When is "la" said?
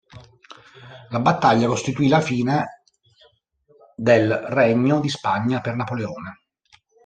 1.09-1.19, 2.07-2.21